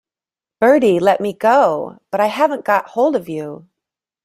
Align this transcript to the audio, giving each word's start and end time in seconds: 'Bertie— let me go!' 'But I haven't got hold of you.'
'Bertie— 0.59 0.99
let 0.99 1.21
me 1.21 1.31
go!' 1.31 1.99
'But 2.09 2.19
I 2.21 2.25
haven't 2.25 2.65
got 2.65 2.87
hold 2.87 3.15
of 3.15 3.29
you.' 3.29 3.67